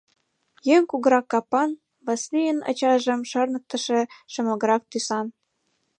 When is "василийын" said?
2.07-2.59